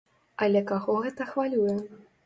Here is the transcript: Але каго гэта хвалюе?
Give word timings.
Але 0.45 0.63
каго 0.71 0.97
гэта 1.05 1.31
хвалюе? 1.35 1.81